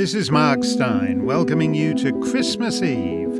[0.00, 3.38] This is Mark Steyn welcoming you to Christmas Eve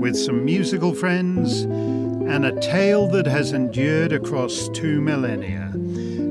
[0.00, 5.70] with some musical friends and a tale that has endured across two millennia.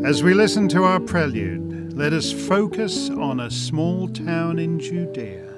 [0.03, 5.53] As we listen to our prelude, let us focus on a small town in Judea.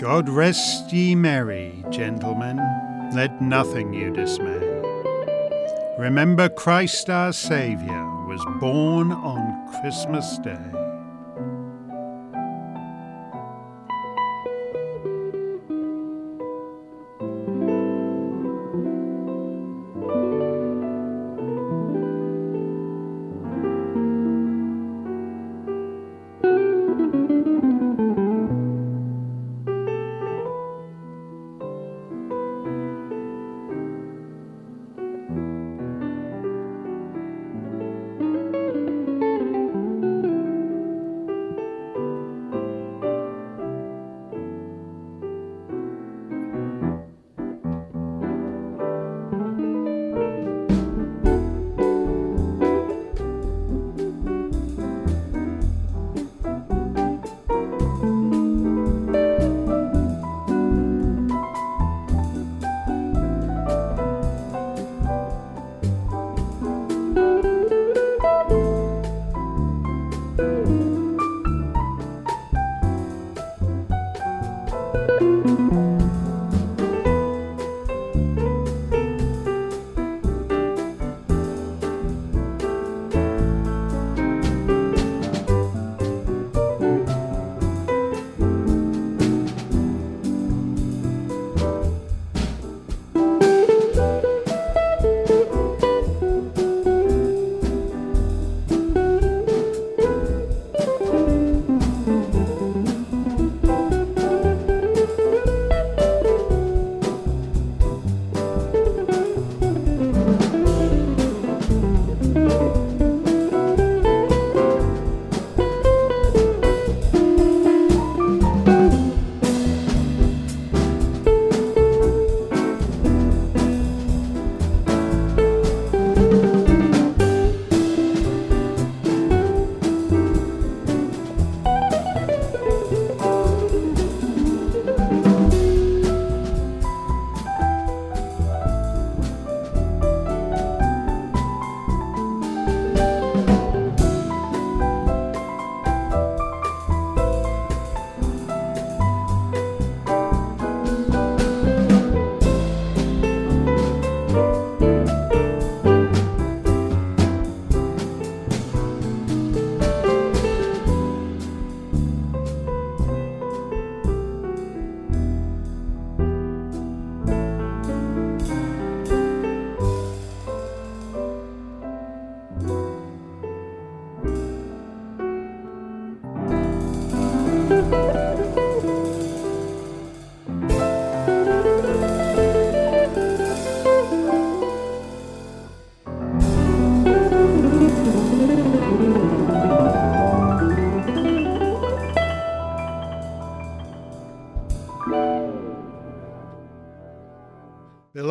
[0.00, 2.56] God rest ye merry, gentlemen,
[3.14, 4.58] let nothing you dismay.
[6.00, 10.83] Remember Christ our Saviour was born on Christmas Day.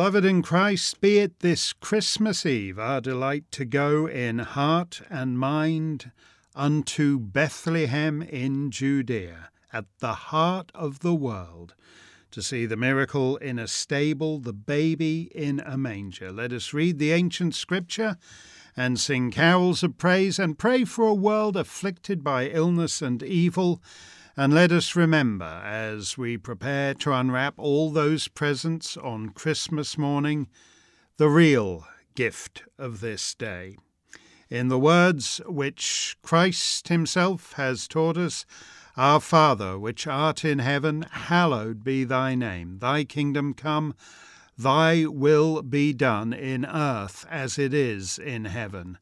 [0.04, 5.38] Beloved in Christ, be it this Christmas Eve our delight to go in heart and
[5.38, 6.10] mind
[6.54, 11.74] unto Bethlehem in Judea, at the heart of the world,
[12.32, 16.30] to see the miracle in a stable, the baby in a manger.
[16.30, 18.18] Let us read the ancient scripture
[18.76, 23.80] and sing carols of praise and pray for a world afflicted by illness and evil
[24.36, 30.48] and let us remember, as we prepare to unwrap all those presents on Christmas morning,
[31.18, 31.86] the real
[32.16, 33.76] gift of this day.
[34.50, 38.44] In the words which Christ Himself has taught us,
[38.96, 42.78] Our Father, which art in heaven, hallowed be thy name.
[42.80, 43.94] Thy kingdom come,
[44.58, 48.98] thy will be done in earth as it is in heaven.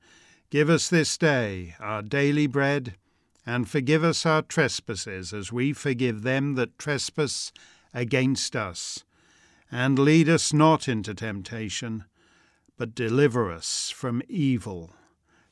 [0.51, 2.97] Give us this day our daily bread
[3.47, 7.53] and forgive us our trespasses as we forgive them that trespass
[7.93, 9.05] against us.
[9.71, 12.05] And lead us not into temptation,
[12.77, 14.93] but deliver us from evil.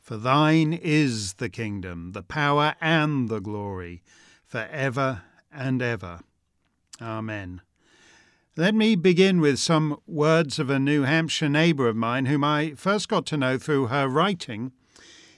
[0.00, 4.02] For thine is the kingdom, the power, and the glory,
[4.44, 5.22] for ever
[5.52, 6.20] and ever.
[7.00, 7.62] Amen.
[8.56, 12.74] Let me begin with some words of a New Hampshire neighbour of mine whom I
[12.74, 14.72] first got to know through her writing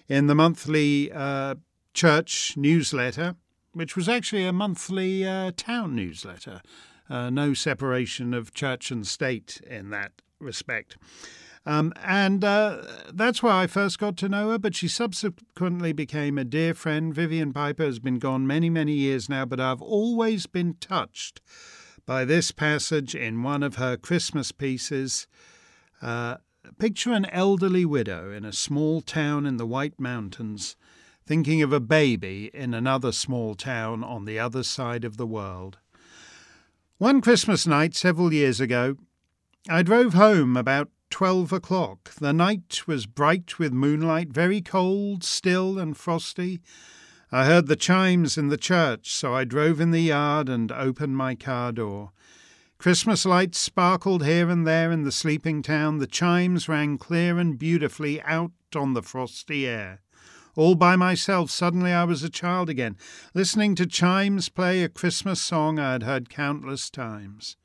[0.09, 1.57] in the monthly uh,
[1.95, 3.37] church newsletter,
[3.73, 6.63] which was actually a monthly uh, town newsletter.
[7.09, 10.97] Uh, no separation of church and state in that respect.
[11.65, 16.37] Um, and uh, that's where I first got to know her, but she subsequently became
[16.37, 17.15] a dear friend.
[17.15, 21.41] Vivian Piper has been gone many, many years now, but I've always been touched
[22.05, 25.29] by this passage in one of her Christmas pieces.
[26.01, 26.39] Uh,
[26.79, 30.77] picture an elderly widow in a small town in the White Mountains
[31.25, 35.79] thinking of a baby in another small town on the other side of the world.
[36.99, 38.97] One Christmas night several years ago,
[39.69, 42.15] I drove home about twelve o'clock.
[42.15, 46.61] The night was bright with moonlight, very cold, still, and frosty.
[47.31, 51.17] I heard the chimes in the church, so I drove in the yard and opened
[51.17, 52.13] my car door.
[52.79, 55.99] Christmas lights sparkled here and there in the sleeping town.
[55.99, 60.01] The chimes rang clear and beautifully out on the frosty air.
[60.55, 62.97] All by myself, suddenly I was a child again,
[63.33, 67.57] listening to chimes play a Christmas song I had heard countless times.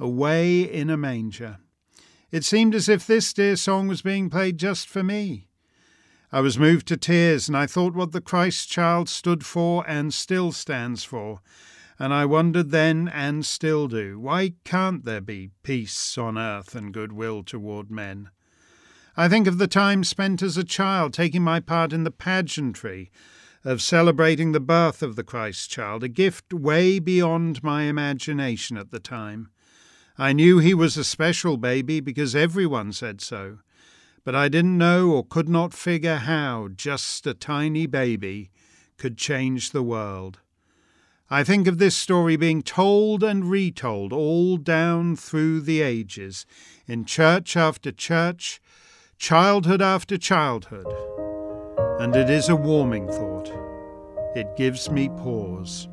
[0.00, 1.58] Away in a manger.
[2.30, 5.46] It seemed as if this dear song was being played just for me.
[6.30, 10.12] I was moved to tears, and I thought what the Christ child stood for and
[10.12, 11.40] still stands for.
[11.98, 16.92] And I wondered then and still do why can't there be peace on earth and
[16.92, 18.30] goodwill toward men?
[19.20, 23.10] I think of the time spent as a child taking my part in the pageantry
[23.64, 28.92] of celebrating the birth of the Christ child, a gift way beyond my imagination at
[28.92, 29.48] the time.
[30.16, 33.58] I knew he was a special baby because everyone said so,
[34.22, 38.52] but I didn't know or could not figure how just a tiny baby
[38.98, 40.38] could change the world.
[41.28, 46.46] I think of this story being told and retold all down through the ages,
[46.86, 48.60] in church after church,
[49.18, 50.86] childhood after childhood,
[51.98, 53.52] and it is a warming thought.
[54.36, 55.88] It gives me pause.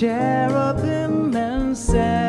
[0.00, 2.19] Cherubim and seraphim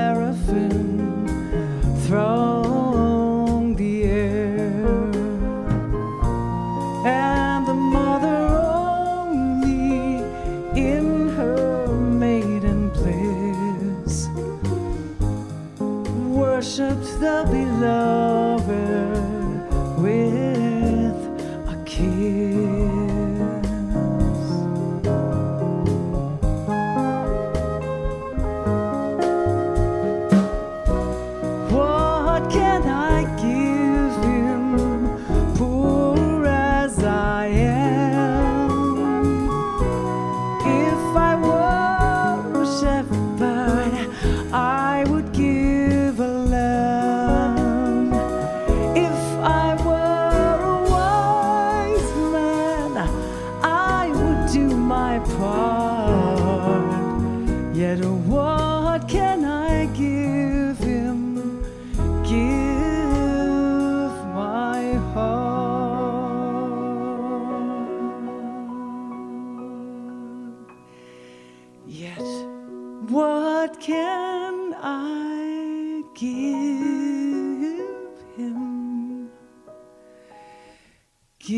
[81.44, 81.58] Give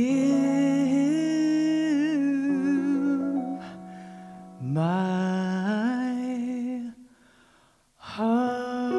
[4.62, 4.94] my
[7.98, 8.94] heart.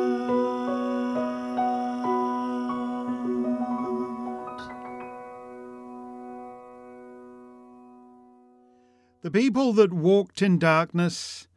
[9.22, 11.48] The people that walked in darkness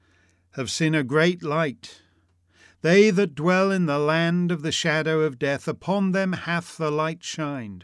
[0.51, 2.01] have seen a great light.
[2.81, 6.89] They that dwell in the land of the shadow of death, upon them hath the
[6.89, 7.83] light shined.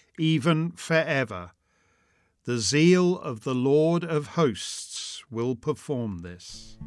[0.17, 1.51] even forever.
[2.45, 6.77] The zeal of the Lord of hosts will perform this.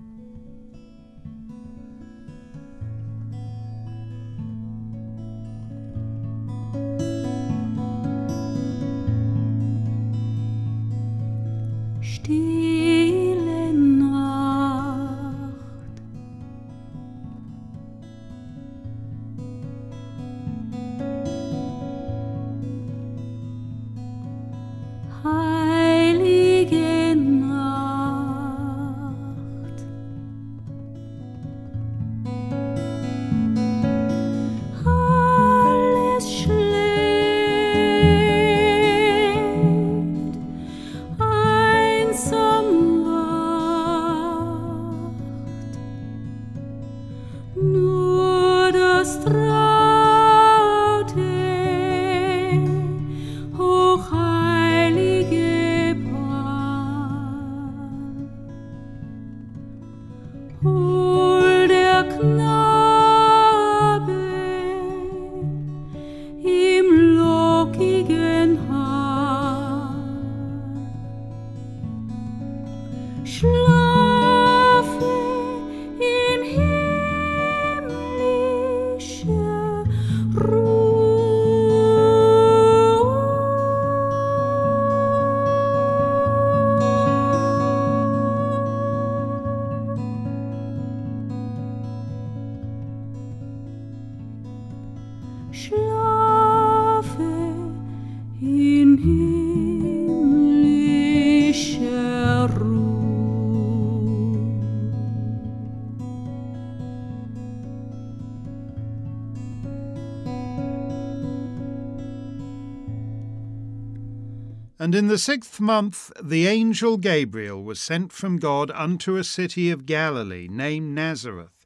[114.85, 119.71] And in the sixth month the angel Gabriel was sent from God unto a city
[119.71, 121.65] of Galilee named Nazareth,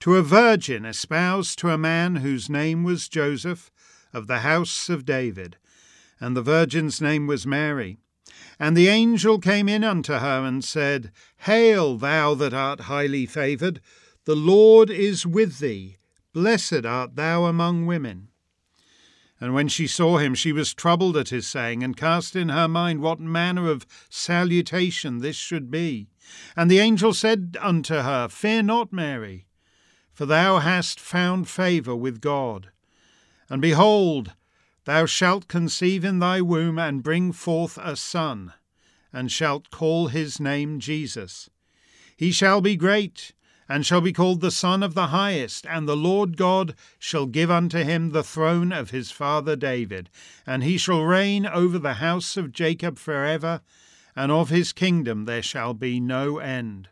[0.00, 3.70] to a virgin espoused to a man whose name was Joseph,
[4.14, 5.58] of the house of David,
[6.20, 7.98] and the virgin's name was Mary.
[8.58, 13.82] And the angel came in unto her and said, Hail, thou that art highly favoured,
[14.24, 15.98] the Lord is with thee,
[16.32, 18.27] blessed art thou among women.
[19.40, 22.66] And when she saw him, she was troubled at his saying, and cast in her
[22.66, 26.08] mind what manner of salutation this should be.
[26.56, 29.46] And the angel said unto her, Fear not, Mary,
[30.12, 32.70] for thou hast found favour with God.
[33.48, 34.34] And behold,
[34.84, 38.52] thou shalt conceive in thy womb, and bring forth a son,
[39.12, 41.48] and shalt call his name Jesus.
[42.16, 43.32] He shall be great,
[43.68, 47.50] and shall be called the Son of the Highest, and the Lord God shall give
[47.50, 50.08] unto him the throne of his father David,
[50.46, 53.60] and he shall reign over the house of Jacob for ever,
[54.16, 56.88] and of his kingdom there shall be no end.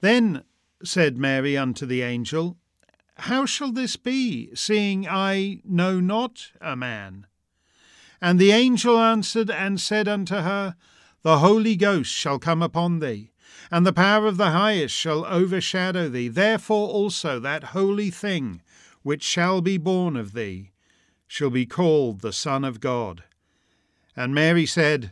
[0.00, 0.44] Then
[0.84, 2.56] said Mary unto the angel,
[3.16, 7.26] How shall this be, seeing I know not a man?
[8.20, 10.76] And the angel answered and said unto her,
[11.22, 13.32] The Holy Ghost shall come upon thee,
[13.74, 16.28] and the power of the highest shall overshadow thee.
[16.28, 18.62] Therefore also that holy thing
[19.02, 20.70] which shall be born of thee
[21.26, 23.24] shall be called the Son of God.
[24.14, 25.10] And Mary said,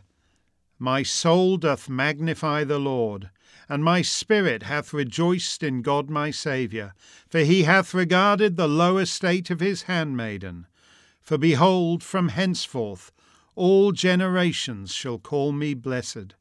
[0.79, 3.29] My soul doth magnify the Lord,
[3.67, 6.93] and my spirit hath rejoiced in God my Saviour,
[7.27, 10.67] for he hath regarded the low estate of his handmaiden.
[11.19, 13.11] For behold, from henceforth
[13.55, 16.35] all generations shall call me blessed.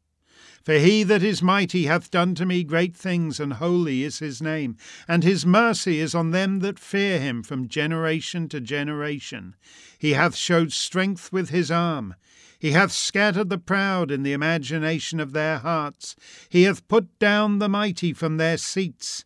[0.64, 4.40] For he that is mighty hath done to me great things, and holy is his
[4.40, 4.76] name,
[5.08, 9.56] and his mercy is on them that fear him from generation to generation.
[9.98, 12.14] He hath showed strength with his arm.
[12.60, 16.14] He hath scattered the proud in the imagination of their hearts.
[16.48, 19.24] He hath put down the mighty from their seats,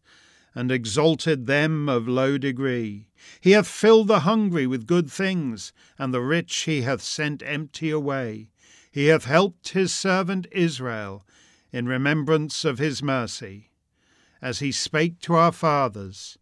[0.55, 3.09] and exalted them of low degree.
[3.43, 7.91] He hath filled the hungry with good things, and the rich he hath sent empty
[7.91, 8.49] away.
[8.97, 11.23] He hath helped his servant Israel
[11.71, 13.69] in remembrance of his mercy,
[14.41, 16.39] as he spake to our fathers,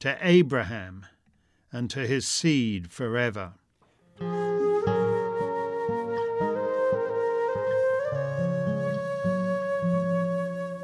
[0.00, 1.06] to Abraham,
[1.72, 3.54] and to his seed forever.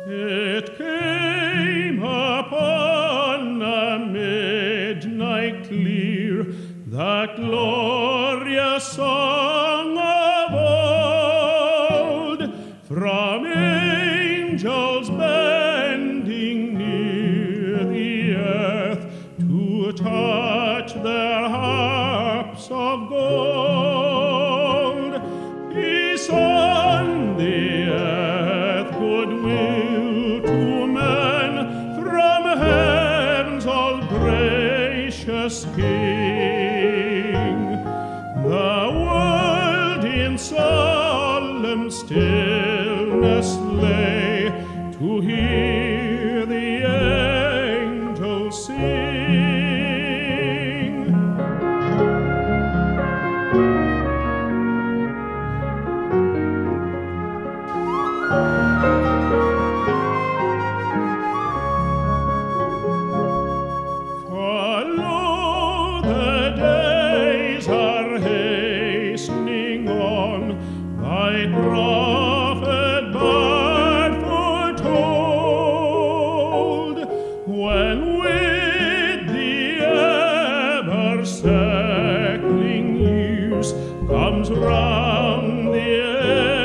[0.07, 6.45] It came upon a midnight clear,
[6.87, 7.91] that glorious
[84.07, 86.62] comes round the age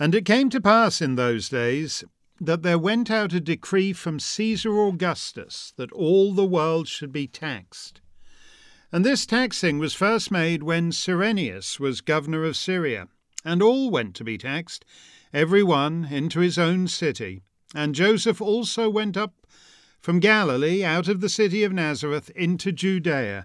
[0.00, 2.02] And it came to pass in those days
[2.40, 7.26] that there went out a decree from Caesar Augustus that all the world should be
[7.26, 8.00] taxed.
[8.90, 13.08] And this taxing was first made when Cyrenius was governor of Syria,
[13.44, 14.86] and all went to be taxed,
[15.34, 17.42] every one into his own city.
[17.74, 19.34] And Joseph also went up
[20.00, 23.44] from Galilee out of the city of Nazareth into Judea,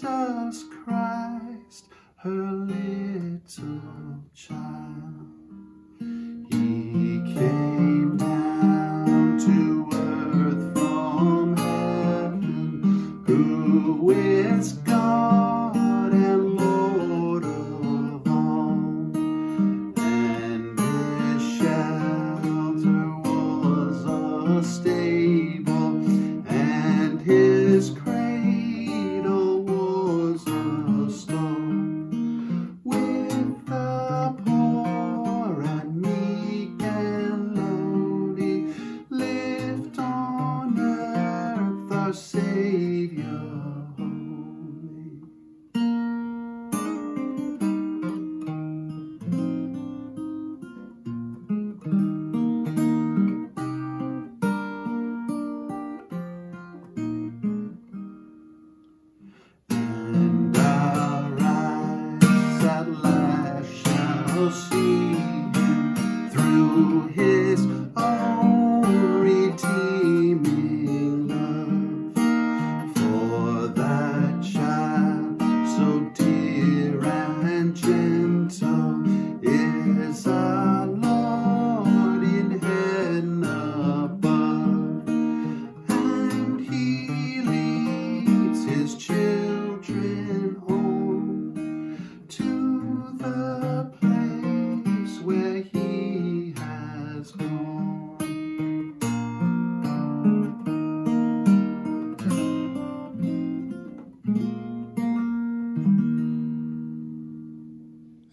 [0.00, 1.07] Jesus Christ,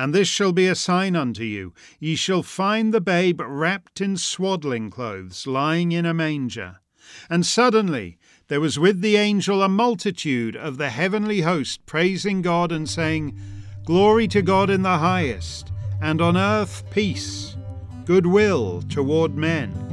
[0.00, 4.16] And this shall be a sign unto you ye shall find the babe wrapped in
[4.16, 6.76] swaddling clothes, lying in a manger.
[7.28, 8.16] And suddenly
[8.48, 13.38] there was with the angel a multitude of the heavenly host, praising God and saying,
[13.84, 17.58] Glory to God in the highest, and on earth peace,
[18.06, 19.89] goodwill toward men.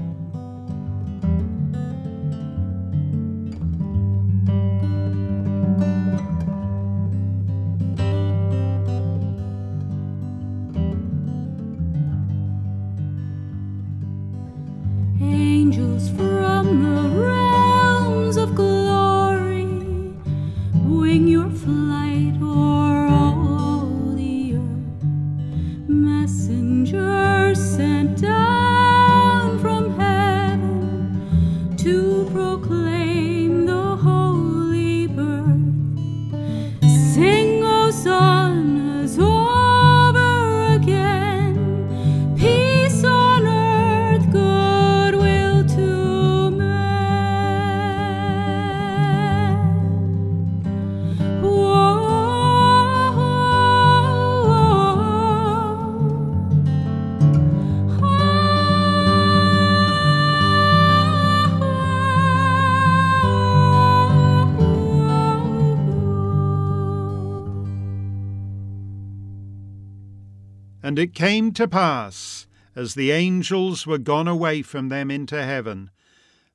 [71.17, 75.89] Came to pass, as the angels were gone away from them into heaven,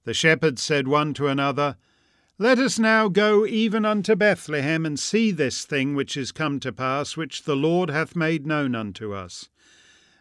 [0.05, 1.77] the shepherds said one to another,
[2.39, 6.71] Let us now go even unto Bethlehem, and see this thing which is come to
[6.71, 9.49] pass, which the Lord hath made known unto us.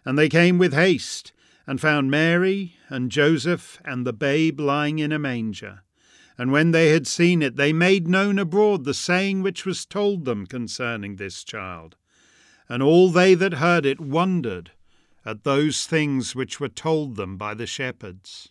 [0.03, 1.33] And they came with haste,
[1.67, 5.83] and found Mary and Joseph and the babe lying in a manger.
[6.35, 10.25] And when they had seen it, they made known abroad the saying which was told
[10.25, 11.95] them concerning this child.
[12.71, 14.71] And all they that heard it wondered
[15.25, 18.50] at those things which were told them by the shepherds.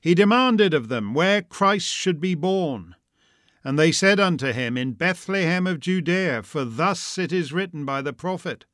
[0.00, 2.94] he demanded of them where Christ should be born.
[3.62, 8.00] And they said unto him, In Bethlehem of Judea, for thus it is written by
[8.00, 8.64] the prophet,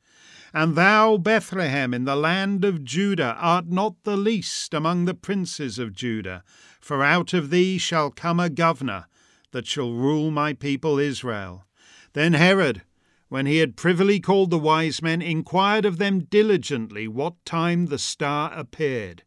[0.54, 5.80] And thou, Bethlehem, in the land of Judah, art not the least among the princes
[5.80, 6.44] of Judah,
[6.80, 9.06] for out of thee shall come a governor
[9.50, 11.64] that shall rule my people Israel.
[12.12, 12.82] Then Herod,
[13.28, 17.98] when he had privily called the wise men, inquired of them diligently what time the
[17.98, 19.24] star appeared.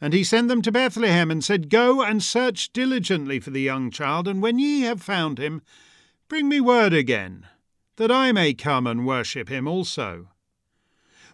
[0.00, 3.90] And he sent them to Bethlehem, and said, Go and search diligently for the young
[3.90, 5.60] child, and when ye have found him,
[6.28, 7.46] bring me word again,
[7.96, 10.28] that I may come and worship him also.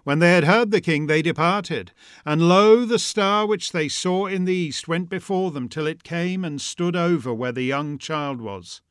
[0.07, 1.91] When they had heard the king, they departed.
[2.25, 6.05] And lo, the star which they saw in the east went before them till it
[6.05, 8.83] came and stood over where the young child was.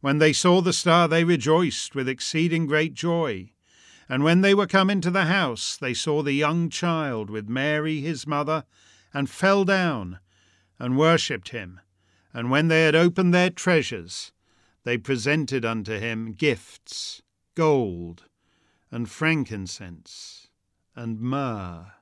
[0.00, 3.52] When they saw the star, they rejoiced with exceeding great joy.
[4.08, 8.00] And when they were come into the house, they saw the young child with Mary
[8.00, 8.64] his mother,
[9.16, 10.18] and fell down
[10.78, 11.80] and worshipped him.
[12.34, 14.30] And when they had opened their treasures,
[14.84, 17.22] they presented unto him gifts,
[17.54, 18.24] gold,
[18.90, 20.48] and frankincense,
[20.94, 21.94] and myrrh.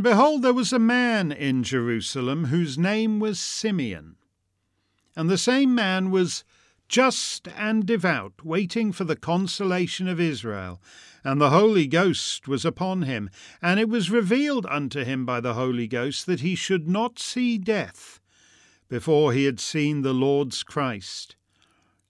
[0.00, 4.16] And behold, there was a man in Jerusalem whose name was Simeon.
[5.14, 6.42] And the same man was
[6.88, 10.80] just and devout, waiting for the consolation of Israel.
[11.22, 13.28] And the Holy Ghost was upon him.
[13.60, 17.58] And it was revealed unto him by the Holy Ghost that he should not see
[17.58, 18.20] death
[18.88, 21.36] before he had seen the Lord's Christ.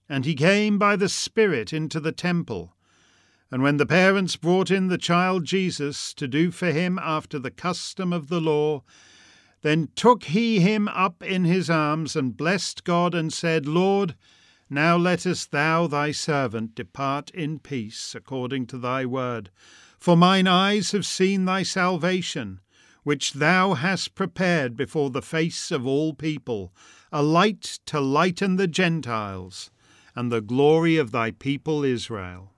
[0.07, 2.73] And he came by the Spirit into the temple.
[3.51, 7.51] And when the parents brought in the child Jesus to do for him after the
[7.51, 8.83] custom of the law,
[9.61, 14.15] then took he him up in his arms and blessed God and said, Lord,
[14.69, 19.51] now lettest thou thy servant depart in peace according to thy word.
[19.99, 22.61] For mine eyes have seen thy salvation,
[23.03, 26.73] which thou hast prepared before the face of all people,
[27.11, 29.71] a light to lighten the Gentiles,
[30.15, 32.50] and the glory of thy people Israel.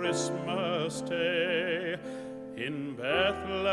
[0.00, 1.94] Christmas day.
[2.56, 3.68] In Bethlehem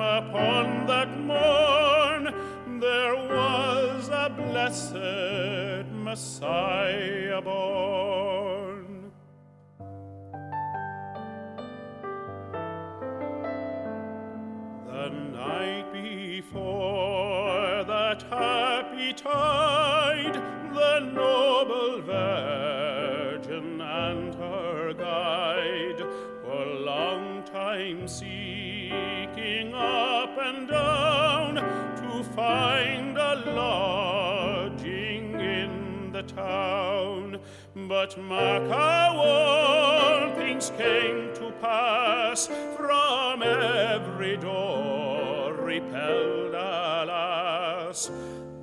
[0.00, 2.32] upon that morn
[2.80, 9.12] there was a blessed Messiah born.
[14.86, 20.40] The night before that happy tide,
[20.72, 22.71] the noble Virgin
[27.92, 37.38] time seeking up and down to find a lodging in the town.
[37.74, 48.10] But mark how all things came to pass from every door repelled, alas,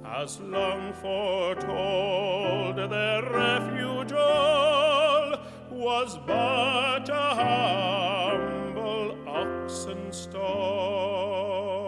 [0.05, 5.35] as long foretold their refuge all
[5.71, 8.29] was but a humble
[9.90, 11.79] oxen stall.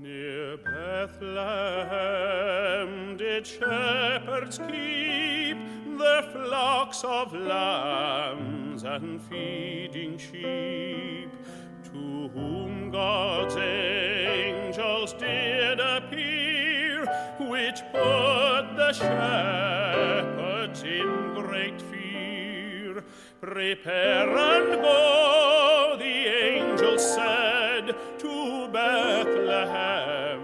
[0.00, 1.56] Near Bethlehem
[3.16, 5.58] did shepherds keep
[5.98, 11.30] their flocks of lambs and feeding sheep,
[11.84, 17.04] to whom God's angels did appear,
[17.40, 23.02] which put the shepherds in great fear.
[23.40, 30.40] Prepare and go, the angel said, to Bethlehem.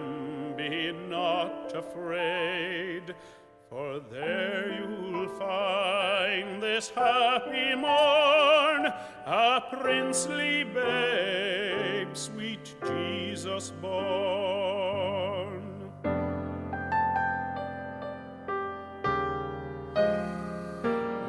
[0.56, 3.14] Be not afraid,
[3.70, 8.92] for there you'll find this happy morn
[9.26, 15.62] a princely babe, sweet Jesus born.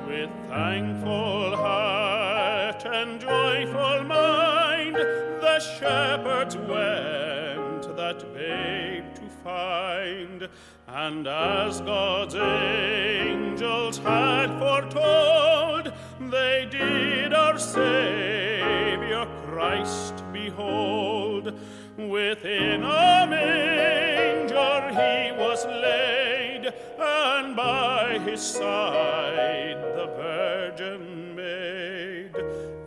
[0.08, 10.50] With thankful heart and joyful mind, the shepherds went that babe to find.
[10.94, 21.58] And as God's angels had foretold, they did our Savior Christ behold.
[21.98, 32.36] Within a manger he was laid, and by his side the Virgin maid,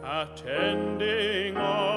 [0.05, 1.93] attending on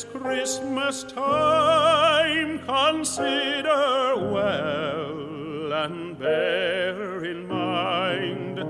[0.00, 8.64] this Christmas time consider well and bear in mind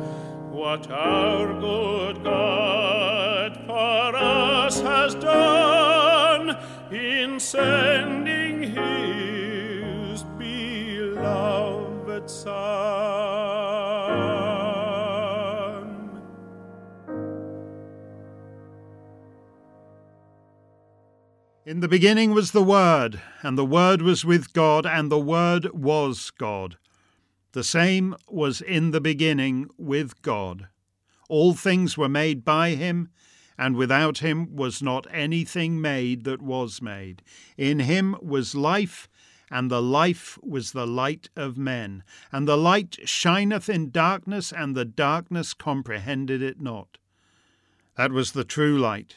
[0.51, 6.57] what our good God for us has done
[6.91, 8.20] in sending
[21.81, 26.31] The beginning was the Word, and the Word was with God, and the Word was
[26.31, 26.77] God.
[27.53, 30.69] The same was in the beginning with God.
[31.31, 33.09] All things were made by him,
[33.57, 37.23] and without him was not anything made that was made.
[37.57, 39.09] In him was life,
[39.51, 42.05] and the life was the light of men.
[42.31, 46.99] And the light shineth in darkness, and the darkness comprehended it not.
[47.97, 49.17] That was the true light,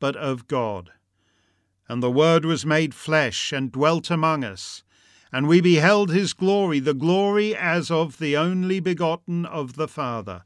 [0.00, 0.90] but of God.
[1.88, 4.82] And the Word was made flesh and dwelt among us.
[5.32, 10.44] And we beheld his glory, the glory as of the only begotten of the Father,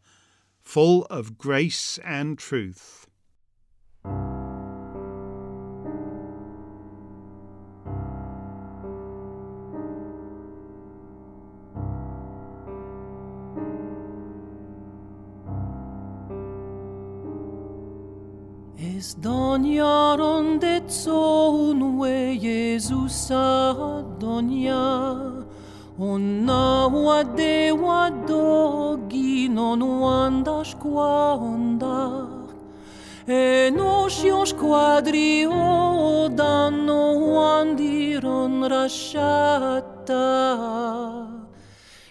[0.61, 3.07] full of grace and truth.
[19.73, 25.47] Donia ronde zonue Jesus a donia
[25.99, 32.29] Onna wade wadogi non wandas quanda
[33.27, 40.13] E nos quadri o danno wandiron rasciata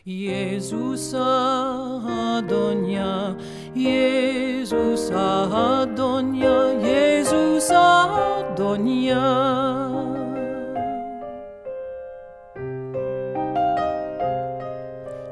[0.03, 3.37] Jesus Adonia,
[3.75, 7.10] Jesus Adonia, Jesus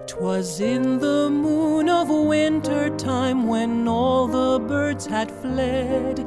[0.06, 6.18] Twas in the moon of winter time when all the birds had fled.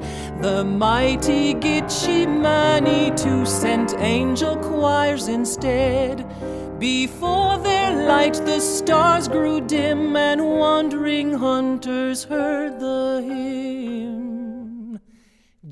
[0.40, 6.26] The mighty Gitchi Manitou sent angel choirs instead.
[6.78, 14.41] Before their light the stars grew dim, and wandering hunters heard the hymn.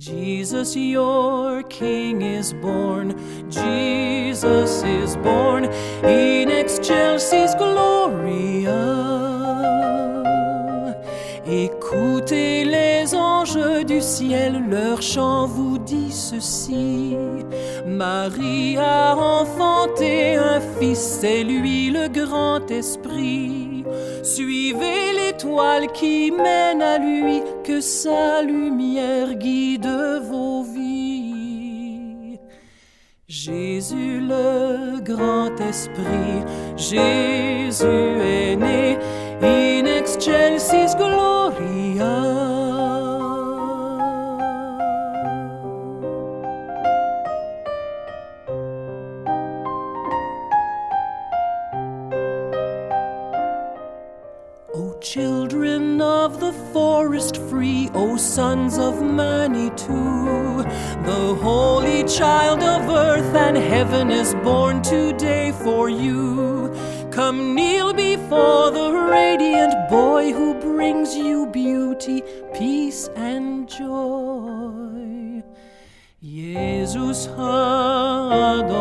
[0.00, 3.14] Jesus, your King is born.
[3.50, 5.66] Jesus is born
[6.02, 8.80] in excelsis gloria.
[11.46, 17.14] Écoutez les anges du ciel, leur chant vous dit ceci.
[17.86, 23.84] Marie a enfanté un fils, c'est lui le grand esprit.
[24.22, 29.90] Suivez l'étoile qui mène à lui, que sa lumière guide
[30.30, 32.38] vos vies.
[33.26, 36.38] Jésus le grand esprit,
[36.76, 38.98] Jésus est né,
[39.42, 42.49] in excelsis gloria.
[55.12, 60.62] Children of the forest free, O sons of Manitou,
[61.04, 66.72] the holy child of earth and heaven is born today for you.
[67.10, 72.22] Come kneel before the radiant boy who brings you beauty,
[72.54, 75.42] peace, and joy.
[76.22, 78.76] Jesus Adonia,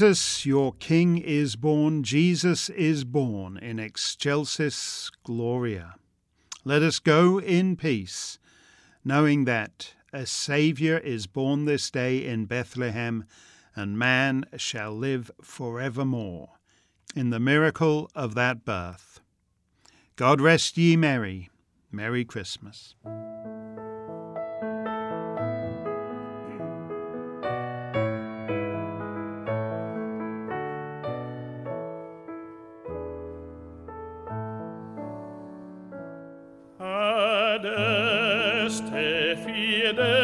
[0.00, 2.02] Jesus, your King is born.
[2.02, 5.96] Jesus is born in excelsis gloria.
[6.64, 8.38] Let us go in peace,
[9.04, 13.24] knowing that a Saviour is born this day in Bethlehem,
[13.76, 16.48] and man shall live forevermore
[17.14, 19.20] in the miracle of that birth.
[20.16, 21.50] God rest ye merry.
[21.92, 22.94] Merry Christmas.
[39.90, 40.19] fedele.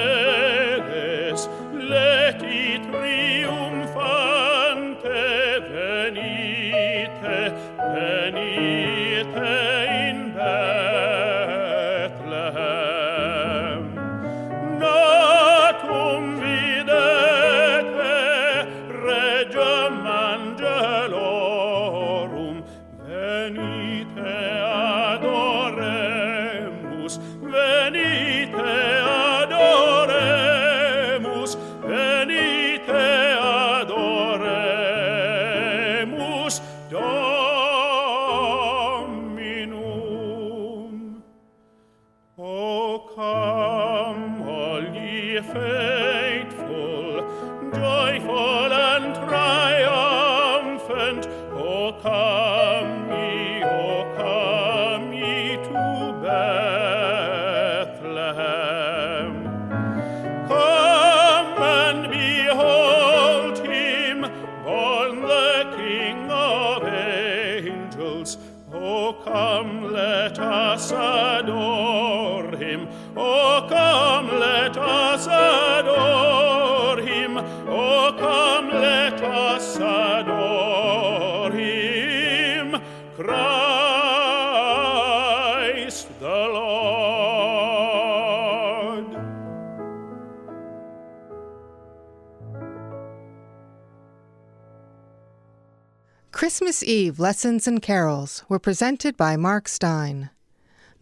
[96.56, 100.30] Christmas Eve lessons and carols were presented by Mark Steyn.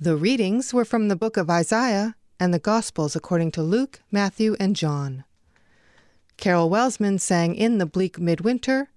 [0.00, 4.56] The readings were from the book of Isaiah and the Gospels according to Luke, Matthew,
[4.58, 5.22] and John.
[6.36, 8.90] Carol Welsman sang In the Bleak Midwinter.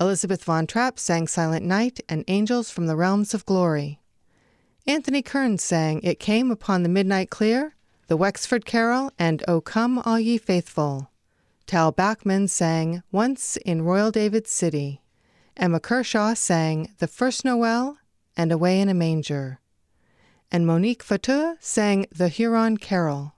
[0.00, 4.00] Elisabeth Von Trapp sang Silent Night and Angels from the Realms of Glory.
[4.86, 7.74] Anthony Kearns sang It Came Upon the Midnight Clear,
[8.06, 11.10] the Wexford Carol, and O Come All Ye Faithful.
[11.66, 15.02] Tal Bachman sang Once in Royal David's City.
[15.58, 17.98] Emma Kershaw sang The First Noel
[18.36, 19.58] and Away in a Manger.
[20.52, 23.34] And Monique Fauteux sang The Huron Carol.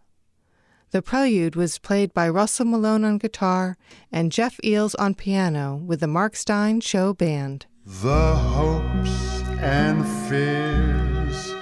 [0.90, 3.78] The prelude was played by Russell Malone on guitar
[4.12, 7.64] and Geoff Eales on piano with the Mark Steyn Show Band.
[7.86, 11.52] The hopes and fears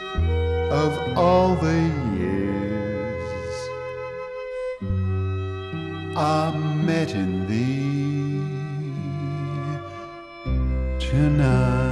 [0.73, 3.23] of all the years
[6.17, 7.78] are met in thee
[11.09, 11.88] Tonight.